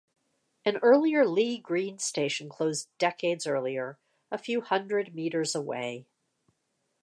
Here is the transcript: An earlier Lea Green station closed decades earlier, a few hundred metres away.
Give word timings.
An 0.65 0.77
earlier 0.77 1.23
Lea 1.27 1.59
Green 1.59 1.99
station 1.99 2.49
closed 2.49 2.87
decades 2.97 3.45
earlier, 3.45 3.99
a 4.31 4.39
few 4.39 4.61
hundred 4.61 5.13
metres 5.13 5.53
away. 5.53 6.07